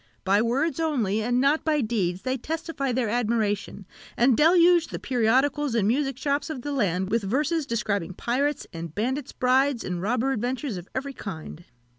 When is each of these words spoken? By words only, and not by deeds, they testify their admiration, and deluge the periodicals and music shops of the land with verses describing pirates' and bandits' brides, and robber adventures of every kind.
By 0.23 0.41
words 0.41 0.79
only, 0.79 1.21
and 1.21 1.39
not 1.39 1.63
by 1.63 1.79
deeds, 1.81 2.23
they 2.23 2.35
testify 2.35 2.91
their 2.91 3.07
admiration, 3.07 3.85
and 4.17 4.35
deluge 4.35 4.87
the 4.87 4.97
periodicals 4.97 5.75
and 5.75 5.87
music 5.87 6.17
shops 6.17 6.49
of 6.49 6.63
the 6.63 6.71
land 6.71 7.11
with 7.11 7.21
verses 7.21 7.67
describing 7.67 8.15
pirates' 8.15 8.65
and 8.73 8.95
bandits' 8.95 9.31
brides, 9.31 9.83
and 9.83 10.01
robber 10.01 10.31
adventures 10.31 10.77
of 10.77 10.87
every 10.95 11.13
kind. 11.13 11.65